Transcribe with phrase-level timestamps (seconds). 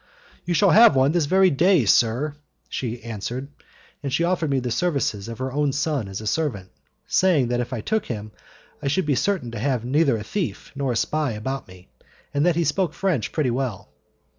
[0.45, 2.35] "You shall have one this very day, sir,"
[2.69, 3.49] she answered,
[4.01, 6.71] and she offered me the services of her own son as a servant,
[7.05, 8.31] saying that if I took him
[8.81, 11.87] I should be certain to have neither a thief nor a spy about me,
[12.33, 13.89] and that he spoke French pretty well.